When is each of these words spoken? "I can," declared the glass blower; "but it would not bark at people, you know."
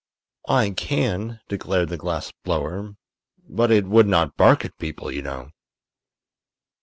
"I 0.49 0.71
can," 0.71 1.41
declared 1.47 1.89
the 1.89 1.97
glass 1.97 2.31
blower; 2.43 2.95
"but 3.47 3.69
it 3.69 3.85
would 3.85 4.07
not 4.07 4.35
bark 4.35 4.65
at 4.65 4.75
people, 4.79 5.11
you 5.11 5.21
know." 5.21 5.51